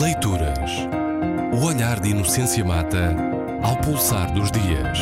Leituras. 0.00 0.88
O 1.52 1.68
olhar 1.68 2.00
de 2.00 2.12
Inocência 2.12 2.64
Mata 2.64 3.12
ao 3.62 3.76
pulsar 3.84 4.32
dos 4.32 4.50
dias. 4.50 4.98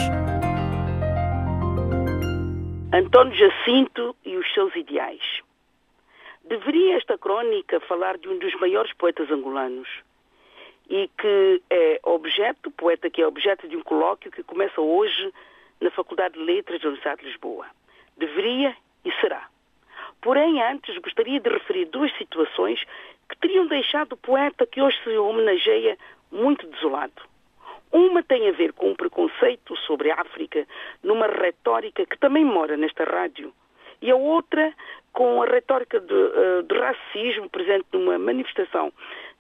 António 2.92 3.33
Jacinto 3.37 4.17
e 4.25 4.37
os 4.37 4.53
seus 4.53 4.75
ideais. 4.75 5.23
Deveria 6.45 6.97
esta 6.97 7.17
crónica 7.17 7.79
falar 7.79 8.18
de 8.18 8.29
um 8.29 8.37
dos 8.41 8.53
maiores 8.59 8.93
poetas 8.95 9.30
angolanos 9.30 9.88
e 10.88 11.09
que 11.16 11.62
é 11.70 12.00
objeto, 12.02 12.68
poeta 12.72 13.09
que 13.09 13.22
é 13.22 13.27
objeto 13.29 13.68
de 13.68 13.77
um 13.77 13.82
colóquio 13.84 14.32
que 14.32 14.43
começa 14.43 14.80
hoje 14.80 15.32
na 15.80 15.93
Faculdade 15.93 16.34
de 16.34 16.41
Letras 16.41 16.80
da 16.80 16.88
Universidade 16.88 17.20
de 17.20 17.29
Lisboa. 17.29 17.66
Deveria 18.16 18.77
e 19.04 19.12
será. 19.20 19.46
Porém, 20.20 20.61
antes 20.61 20.98
gostaria 20.98 21.38
de 21.38 21.48
referir 21.48 21.84
duas 21.84 22.12
situações 22.18 22.84
que 23.30 23.38
teriam 23.38 23.66
deixado 23.66 24.14
o 24.14 24.16
poeta 24.16 24.66
que 24.66 24.82
hoje 24.82 24.98
se 25.04 25.16
homenageia 25.16 25.96
muito 26.32 26.66
desolado. 26.66 27.23
Uma 27.92 28.22
tem 28.22 28.48
a 28.48 28.52
ver 28.52 28.72
com 28.72 28.91
um 28.91 28.95
preconceito 28.95 29.77
sobre 29.78 30.10
a 30.10 30.20
África 30.20 30.66
numa 31.02 31.27
retórica 31.27 32.05
que 32.05 32.19
também 32.19 32.45
mora 32.45 32.77
nesta 32.77 33.05
rádio. 33.05 33.52
E 34.02 34.10
a 34.10 34.16
outra 34.16 34.72
com 35.12 35.42
a 35.42 35.46
retórica 35.46 36.00
de, 36.00 36.14
uh, 36.14 36.62
de 36.62 36.78
racismo 36.78 37.48
presente 37.48 37.86
numa 37.92 38.19
manifestação 38.19 38.92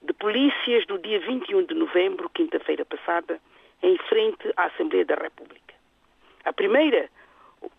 de 0.02 0.12
polícias 0.12 0.86
do 0.86 0.98
dia 0.98 1.20
21 1.20 1.64
de 1.64 1.74
novembro, 1.74 2.30
quinta-feira 2.30 2.84
passada, 2.84 3.40
em 3.82 3.96
frente 4.08 4.52
à 4.56 4.64
Assembleia 4.64 5.04
da 5.04 5.14
República. 5.14 5.74
A 6.44 6.52
primeira, 6.52 7.08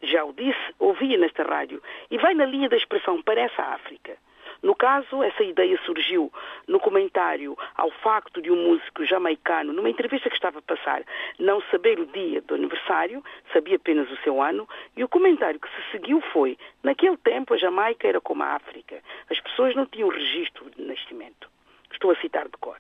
já 0.02 0.24
o 0.24 0.34
disse, 0.34 0.60
ouvia 0.80 1.18
nesta 1.18 1.44
rádio, 1.44 1.82
e 2.10 2.18
vai 2.18 2.34
na 2.34 2.46
linha 2.46 2.70
da 2.70 2.78
expressão 2.78 3.22
parece 3.22 3.60
a 3.60 3.74
África. 3.74 4.18
No 4.62 4.76
caso, 4.76 5.24
essa 5.24 5.44
ideia 5.44 5.80
surgiu 5.86 6.32
no 6.68 6.80
comentário 6.80 7.58
ao 7.76 7.90
facto 7.90 8.40
de 8.42 8.52
um 8.52 8.56
músico 8.56 9.04
jamaicano, 9.04 9.74
numa 9.74 9.90
entrevista 9.90 10.30
que 10.30 10.36
estava 10.36 10.60
a 10.60 10.62
passar, 10.62 11.04
não 11.40 11.62
saber 11.72 12.00
o 12.00 12.06
dia 12.06 12.42
do 12.42 12.54
aniversário, 12.54 13.24
sabia 13.52 13.78
apenas 13.78 14.10
o 14.12 14.18
seu 14.18 14.40
ano, 14.40 14.70
e 14.96 15.04
o 15.04 15.10
comentário 15.10 15.60
que 15.60 15.68
se 15.70 15.92
seguiu 15.92 16.22
foi: 16.32 16.58
naquele 16.84 17.18
tempo 17.18 17.56
a 17.56 17.58
Jamaica 17.58 18.08
era 18.08 18.22
como 18.22 18.44
a 18.44 18.54
África, 18.56 19.02
as 19.32 19.40
pessoas 19.40 19.76
não 19.76 19.88
tinham 19.88 20.10
registro 20.10 20.70
de 20.70 20.84
nascimento. 20.84 21.50
Estou 21.92 22.12
a 22.12 22.16
citar 22.18 22.46
de 22.46 22.58
cor. 22.60 22.78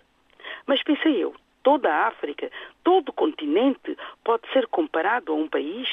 Mas 0.68 0.84
pensei 0.84 1.23
eu, 1.23 1.34
toda 1.64 1.92
a 1.92 2.08
África, 2.08 2.52
todo 2.84 3.10
o 3.10 3.14
continente 3.14 3.98
pode 4.23 4.48
ser 4.52 4.68
comparado 4.68 5.32
a 5.32 5.36
um 5.36 5.48
país? 5.48 5.90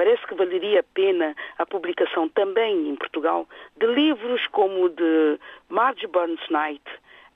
Parece 0.00 0.26
que 0.26 0.34
valeria 0.34 0.80
a 0.80 0.82
pena 0.82 1.36
a 1.58 1.66
publicação 1.66 2.26
também 2.26 2.88
em 2.88 2.96
Portugal 2.96 3.46
de 3.76 3.86
livros 3.86 4.46
como 4.46 4.84
o 4.84 4.88
de 4.88 5.38
Marge 5.68 6.06
Burns 6.06 6.40
Knight, 6.48 6.82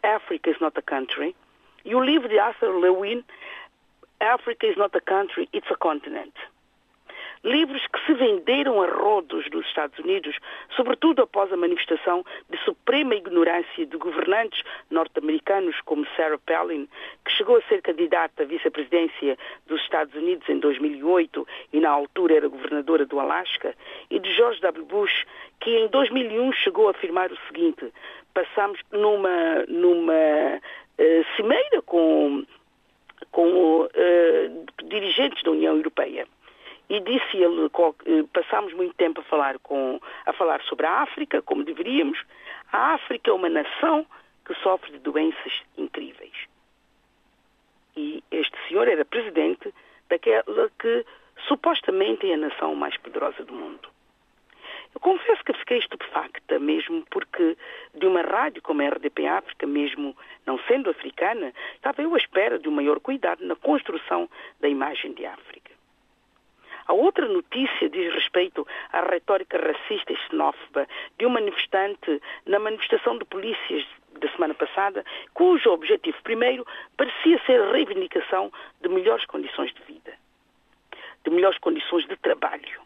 Africa 0.02 0.48
is 0.48 0.58
not 0.60 0.78
a 0.78 0.80
Country, 0.80 1.36
e 1.84 1.94
o 1.94 2.00
livro 2.00 2.26
de 2.26 2.38
Arthur 2.38 2.74
Lewin, 2.78 3.22
Africa 4.18 4.66
is 4.66 4.78
not 4.78 4.96
a 4.96 5.00
Country, 5.02 5.46
it's 5.52 5.70
a 5.70 5.76
Continent 5.76 6.32
livros 7.44 7.86
que 7.88 8.04
se 8.06 8.14
venderam 8.14 8.82
a 8.82 8.86
rodos 8.86 9.48
nos 9.50 9.66
Estados 9.66 9.98
Unidos, 9.98 10.36
sobretudo 10.74 11.22
após 11.22 11.52
a 11.52 11.56
manifestação 11.56 12.24
de 12.48 12.56
suprema 12.64 13.14
ignorância 13.14 13.84
de 13.84 13.96
governantes 13.98 14.62
norte-americanos 14.90 15.78
como 15.82 16.06
Sarah 16.16 16.38
Palin, 16.38 16.88
que 17.24 17.32
chegou 17.32 17.56
a 17.56 17.62
ser 17.62 17.82
candidata 17.82 18.42
à 18.42 18.46
vice-presidência 18.46 19.36
dos 19.66 19.80
Estados 19.82 20.14
Unidos 20.14 20.48
em 20.48 20.58
2008 20.58 21.46
e 21.72 21.80
na 21.80 21.90
altura 21.90 22.36
era 22.36 22.48
governadora 22.48 23.04
do 23.04 23.20
Alasca, 23.20 23.74
e 24.10 24.18
de 24.18 24.32
George 24.32 24.60
W. 24.62 24.84
Bush, 24.86 25.24
que 25.60 25.70
em 25.70 25.88
2001 25.88 26.52
chegou 26.52 26.88
a 26.88 26.92
afirmar 26.92 27.30
o 27.30 27.38
seguinte: 27.46 27.92
passamos 28.32 28.80
numa 28.90 29.64
numa 29.68 30.12
uh, 30.12 31.36
cimeira 31.36 31.82
com 31.82 32.44
com 33.30 33.82
uh, 33.82 34.86
dirigentes 34.88 35.42
da 35.42 35.50
União 35.50 35.76
Europeia 35.76 36.26
e 36.88 37.00
disse 37.00 37.36
ele, 37.38 37.68
muito 38.74 38.94
tempo 38.94 39.20
a 39.20 39.24
falar, 39.24 39.58
com, 39.60 40.00
a 40.26 40.32
falar 40.32 40.62
sobre 40.62 40.86
a 40.86 41.02
África, 41.02 41.42
como 41.42 41.64
deveríamos. 41.64 42.22
A 42.72 42.94
África 42.94 43.30
é 43.30 43.34
uma 43.34 43.48
nação 43.48 44.06
que 44.44 44.54
sofre 44.56 44.92
de 44.92 44.98
doenças 44.98 45.62
incríveis. 45.76 46.34
E 47.96 48.22
este 48.30 48.56
senhor 48.68 48.88
era 48.88 49.04
presidente 49.04 49.72
daquela 50.08 50.70
que 50.78 51.04
supostamente 51.48 52.30
é 52.30 52.34
a 52.34 52.38
nação 52.38 52.74
mais 52.74 52.96
poderosa 52.96 53.44
do 53.44 53.52
mundo. 53.52 53.88
Eu 54.94 55.00
confesso 55.00 55.42
que 55.44 55.52
fiquei 55.54 55.78
estupefacta 55.78 56.58
mesmo 56.58 57.04
porque 57.10 57.56
de 57.94 58.06
uma 58.06 58.22
rádio 58.22 58.62
como 58.62 58.80
a 58.80 58.88
RDP 58.88 59.26
África, 59.26 59.66
mesmo 59.66 60.16
não 60.46 60.58
sendo 60.68 60.88
africana, 60.88 61.52
estava 61.74 62.00
eu 62.00 62.14
à 62.14 62.18
espera 62.18 62.58
de 62.58 62.68
um 62.68 62.72
maior 62.72 63.00
cuidado 63.00 63.44
na 63.44 63.56
construção 63.56 64.28
da 64.60 64.68
imagem 64.68 65.12
de 65.12 65.26
África. 65.26 65.53
A 66.86 66.92
outra 66.92 67.26
notícia 67.26 67.88
diz 67.88 68.12
respeito 68.12 68.66
à 68.92 69.00
retórica 69.00 69.58
racista 69.58 70.12
e 70.12 70.16
xenófoba 70.28 70.86
de 71.18 71.24
um 71.24 71.30
manifestante 71.30 72.20
na 72.44 72.58
manifestação 72.58 73.16
de 73.16 73.24
polícias 73.24 73.86
da 74.20 74.30
semana 74.30 74.54
passada, 74.54 75.04
cujo 75.32 75.70
objetivo 75.70 76.16
primeiro 76.22 76.66
parecia 76.96 77.40
ser 77.46 77.60
a 77.60 77.72
reivindicação 77.72 78.52
de 78.82 78.88
melhores 78.88 79.24
condições 79.24 79.72
de 79.72 79.82
vida, 79.82 80.12
de 81.24 81.30
melhores 81.30 81.58
condições 81.58 82.06
de 82.06 82.16
trabalho. 82.16 82.82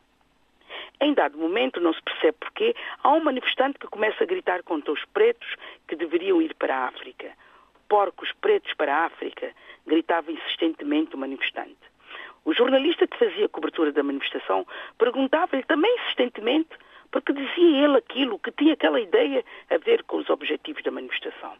Em 1.00 1.12
dado 1.12 1.36
momento, 1.36 1.80
não 1.80 1.92
se 1.92 2.02
percebe 2.02 2.36
porquê, 2.40 2.74
há 3.02 3.12
um 3.12 3.22
manifestante 3.22 3.78
que 3.78 3.86
começa 3.88 4.22
a 4.22 4.26
gritar 4.26 4.62
contra 4.62 4.92
os 4.92 5.04
pretos 5.06 5.48
que 5.86 5.96
deveriam 5.96 6.40
ir 6.40 6.54
para 6.54 6.76
a 6.76 6.86
África. 6.86 7.32
Porcos 7.88 8.32
pretos 8.40 8.72
para 8.74 8.94
a 8.94 9.04
África, 9.06 9.52
gritava 9.86 10.30
insistentemente 10.30 11.14
o 11.14 11.18
manifestante. 11.18 11.76
O 12.44 12.54
jornalista 12.54 13.06
que 13.06 13.18
fazia 13.18 13.46
a 13.46 13.48
cobertura 13.48 13.92
da 13.92 14.02
manifestação 14.02 14.66
perguntava-lhe 14.96 15.62
também 15.64 15.94
insistentemente 15.96 16.70
porque 17.10 17.32
dizia 17.32 17.84
ele 17.84 17.96
aquilo 17.96 18.38
que 18.38 18.52
tinha 18.52 18.74
aquela 18.74 19.00
ideia 19.00 19.44
a 19.70 19.78
ver 19.78 20.02
com 20.04 20.18
os 20.18 20.28
objetivos 20.28 20.82
da 20.82 20.90
manifestação. 20.90 21.54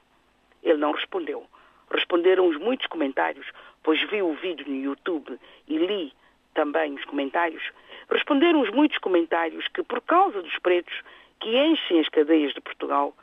Ele 0.62 0.78
não 0.78 0.93
respondeu. 0.93 1.47
Responderam 1.91 2.47
os 2.49 2.56
muitos 2.59 2.87
comentários, 2.87 3.47
pois 3.83 4.00
vi 4.11 4.21
o 4.21 4.34
vídeo 4.34 4.67
no 4.69 4.77
YouTube 4.77 5.38
e 5.67 5.78
li 5.78 6.12
também 6.53 6.94
os 6.94 7.05
comentários. 7.05 7.62
Responderam 8.11 8.61
os 8.61 8.71
muitos 8.71 8.99
comentários 8.99 9.67
que, 9.69 9.83
por 9.83 10.00
causa 10.03 10.43
dos 10.43 10.59
pretos 10.59 11.03
que 11.41 11.56
enchem 11.56 12.00
as 12.00 12.09
cadeias 12.09 12.53
de 12.53 12.61
Portugal, 12.61 13.15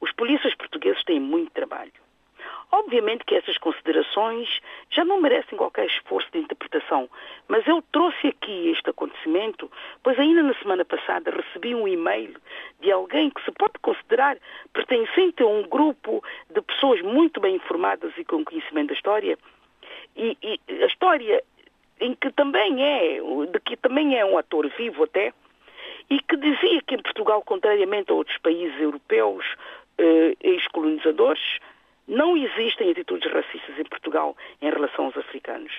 os 0.00 0.12
polícias 0.12 0.54
portugueses 0.54 1.02
têm 1.04 1.20
muito 1.20 1.50
trabalho. 1.52 2.05
Obviamente 2.72 3.24
que 3.24 3.34
essas 3.34 3.56
considerações 3.58 4.60
já 4.90 5.04
não 5.04 5.20
merecem 5.20 5.56
qualquer 5.56 5.86
esforço 5.86 6.28
de 6.32 6.38
interpretação, 6.38 7.08
mas 7.48 7.66
eu 7.66 7.82
trouxe 7.92 8.28
aqui 8.28 8.70
este 8.70 8.90
acontecimento, 8.90 9.70
pois 10.02 10.18
ainda 10.18 10.42
na 10.42 10.54
semana 10.54 10.84
passada 10.84 11.30
recebi 11.30 11.74
um 11.74 11.86
e-mail 11.86 12.36
de 12.80 12.90
alguém 12.90 13.30
que 13.30 13.44
se 13.44 13.52
pode 13.52 13.74
considerar 13.80 14.36
pertencente 14.72 15.42
a 15.42 15.46
um 15.46 15.62
grupo 15.62 16.22
de 16.50 16.60
pessoas 16.60 17.00
muito 17.02 17.40
bem 17.40 17.54
informadas 17.54 18.12
e 18.18 18.24
com 18.24 18.44
conhecimento 18.44 18.88
da 18.88 18.94
história, 18.94 19.38
e, 20.16 20.36
e 20.42 20.82
a 20.82 20.86
história 20.86 21.42
em 22.00 22.14
que 22.14 22.30
também 22.30 22.84
é, 22.84 23.20
de 23.50 23.60
que 23.60 23.76
também 23.76 24.18
é 24.18 24.24
um 24.24 24.36
ator 24.36 24.68
vivo 24.76 25.04
até, 25.04 25.32
e 26.10 26.20
que 26.20 26.36
dizia 26.36 26.82
que 26.82 26.94
em 26.94 27.02
Portugal, 27.02 27.42
contrariamente 27.42 28.10
a 28.10 28.14
outros 28.14 28.36
países 28.38 28.78
europeus, 28.80 29.44
eh, 29.98 30.36
ex-colonizadores, 30.40 31.58
não 32.06 32.36
existem 32.36 32.90
atitudes 32.90 33.30
racistas 33.30 33.78
em 33.78 33.84
Portugal 33.84 34.36
em 34.60 34.70
relação 34.70 35.06
aos 35.06 35.16
africanos. 35.16 35.72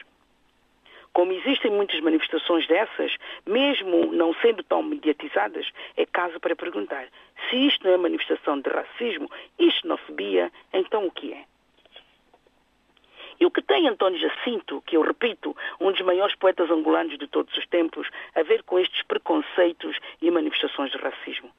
Como 1.14 1.32
existem 1.32 1.72
muitas 1.72 2.00
manifestações 2.02 2.68
dessas, 2.68 3.16
mesmo 3.46 4.12
não 4.14 4.36
sendo 4.36 4.62
tão 4.64 4.84
mediatizadas, 4.84 5.72
é 5.96 6.06
caso 6.06 6.40
para 6.40 6.56
perguntar: 6.56 7.08
se 7.50 7.56
isto 7.56 7.84
não 7.86 7.94
é 7.94 7.98
manifestação 7.98 8.60
de 8.60 8.70
racismo 8.70 9.30
e 9.58 9.72
xenofobia, 9.72 10.52
então 10.74 11.08
o 11.08 11.12
que 11.12 11.34
é? 11.34 11.46
E 13.40 13.46
o 13.46 13.52
que 13.52 13.62
tem 13.62 13.88
António 13.88 14.20
Jacinto, 14.20 14.82
que 14.86 14.98
eu 14.98 15.02
repito, 15.02 15.56
um 15.80 15.92
dos 15.92 16.02
maiores 16.02 16.36
poetas 16.36 16.70
angolanos 16.72 17.18
de 17.18 17.28
todos 17.28 17.56
os 17.56 17.68
tempos, 17.68 18.08
a 18.36 18.42
ver 18.42 18.64
com 18.64 18.80
estes 18.80 19.04
preconceitos 19.04 19.98
e 20.22 20.30
manifestações 20.32 20.92
de 20.92 20.98
racismo? 20.98 21.52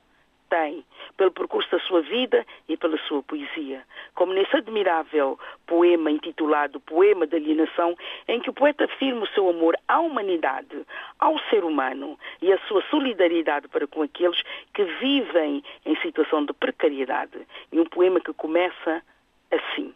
Tem 0.49 0.85
pelo 1.17 1.31
percurso 1.31 1.71
da 1.71 1.81
sua 1.81 2.03
vida 2.03 2.47
e 2.69 2.77
pela 2.77 2.97
sua 3.07 3.23
poesia. 3.23 3.85
Como 4.15 4.33
nesse 4.33 4.57
admirável 4.57 5.39
poema 5.67 6.11
intitulado 6.11 6.81
Poema 6.81 7.27
da 7.27 7.37
Alienação, 7.37 7.97
em 8.27 8.41
que 8.41 8.51
o 8.51 8.53
poeta 8.53 8.85
afirma 8.85 9.23
o 9.23 9.29
seu 9.29 9.49
amor 9.49 9.77
à 9.87 10.01
humanidade, 10.01 10.85
ao 11.19 11.39
ser 11.51 11.65
humano 11.65 12.19
e 12.41 12.53
a 12.53 12.59
sua 12.67 12.83
solidariedade 12.91 13.69
para 13.69 13.87
com 13.87 14.03
aqueles 14.03 14.43
que 14.75 14.85
vivem 14.85 15.63
em 15.85 15.97
situação 15.97 16.45
de 16.45 16.53
precariedade. 16.53 17.39
E 17.73 17.81
um 17.81 17.85
poema 17.85 18.21
que 18.21 18.33
começa 18.33 19.03
assim. 19.51 19.95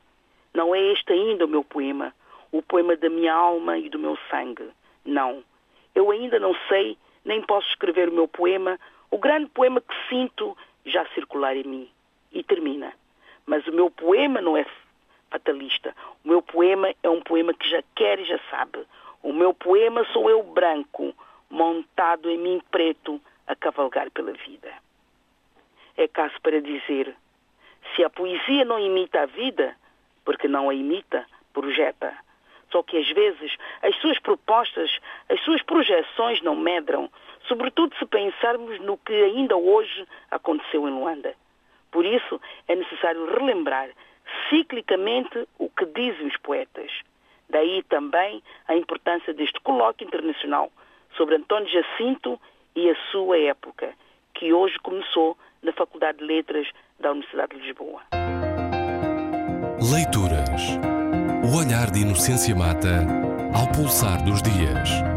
Não 0.55 0.75
é 0.75 0.81
este 0.93 1.13
ainda 1.13 1.45
o 1.47 1.49
meu 1.49 1.65
poema, 1.65 2.15
o 2.51 2.61
poema 2.63 2.97
da 2.97 3.09
minha 3.09 3.33
alma 3.33 3.79
e 3.79 3.89
do 3.89 3.99
meu 3.99 4.19
sangue. 4.31 4.69
Não. 5.05 5.43
Eu 5.95 6.11
ainda 6.11 6.39
não 6.39 6.55
sei, 6.69 6.97
nem 7.25 7.41
posso 7.43 7.69
escrever 7.69 8.09
o 8.09 8.13
meu 8.13 8.29
poema 8.29 8.79
o 9.13 9.19
grande 9.19 9.51
poema 9.51 9.81
que 9.81 9.95
sinto 10.09 10.57
já 10.87 11.07
circular 11.11 11.55
em 11.55 11.65
mim. 11.65 11.89
E 12.33 12.43
termina. 12.43 12.95
Mas 13.45 13.67
o 13.67 13.73
meu 13.73 13.91
poema 13.91 14.41
não 14.41 14.57
é 14.57 14.67
fatalista. 15.31 15.95
O 16.25 16.29
meu 16.29 16.41
poema 16.41 16.93
é 17.03 17.11
um 17.11 17.21
poema 17.21 17.53
que 17.53 17.69
já 17.69 17.83
quer 17.95 18.19
e 18.19 18.25
já 18.25 18.41
sabe. 18.51 18.85
O 19.23 19.33
meu 19.33 19.53
poema 19.53 20.03
sou 20.13 20.31
eu 20.31 20.43
branco, 20.43 21.15
montado 21.51 22.31
em 22.31 22.39
mim 22.39 22.63
preto, 22.71 23.21
a 23.47 23.55
cavalgar 23.55 24.11
pela 24.11 24.33
vida. 24.33 24.73
É 25.97 26.09
caso 26.09 26.35
para 26.43 26.63
dizer, 26.63 27.15
se 27.95 28.03
a 28.03 28.09
poesia 28.09 28.65
não 28.65 28.79
imita 28.79 29.21
a 29.21 29.27
vida, 29.27 29.77
porque 30.25 30.49
não 30.49 30.71
a 30.71 30.75
imita, 30.75 31.27
projeta. 31.53 32.17
Só 32.73 32.83
que 32.83 32.97
às 32.97 33.09
vezes 33.11 33.57
as 33.83 33.95
suas 34.01 34.19
propostas, 34.19 34.91
as 35.29 35.41
suas 35.45 35.63
projeções 35.63 36.41
não 36.43 36.57
medram, 36.57 37.11
sobretudo 37.47 37.95
se 37.97 38.07
pensarmos 38.07 38.81
no 38.81 38.97
que 38.97 39.13
ainda 39.13 39.57
hoje 39.57 40.07
aconteceu 40.31 40.89
em 40.89 40.91
Luanda. 40.91 41.35
Por 41.91 42.07
isso 42.07 42.41
é 42.67 42.75
necessário 42.75 43.27
relembrar 43.27 43.91
ciclicamente 44.49 45.47
o 45.59 45.69
que 45.69 45.85
dizem 45.85 46.27
os 46.27 46.37
poetas. 46.39 46.91
Daí 47.51 47.83
também 47.83 48.43
a 48.67 48.75
importância 48.75 49.35
deste 49.35 49.61
colóquio 49.61 50.07
internacional 50.07 50.73
sobre 51.17 51.37
António 51.37 51.69
Jacinto 51.69 52.41
e 52.75 52.89
a 52.89 52.97
sua 53.11 53.39
época, 53.39 53.93
que 54.33 54.55
hoje 54.55 54.79
começou 54.79 55.37
na 55.63 55.73
Faculdade 55.73 56.19
de 56.19 56.25
Letras 56.25 56.67
da 56.99 57.11
Universidade 57.11 57.55
de 57.55 57.67
Lisboa. 57.67 58.01
Leituras. 59.93 60.92
O 61.53 61.57
olhar 61.57 61.91
de 61.91 62.01
Inocência 62.01 62.55
Mata 62.57 63.07
ao 63.53 63.67
pulsar 63.67 64.25
dos 64.25 64.41
dias. 64.41 65.12